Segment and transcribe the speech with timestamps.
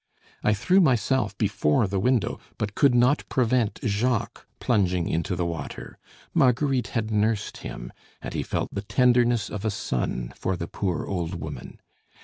[0.43, 5.99] I threw myself before the window, but could not prevent Jacques plunging into the water.
[6.33, 11.05] Marguerite had nursed him, and he felt the tenderness of a son for the poor
[11.05, 11.77] old woman.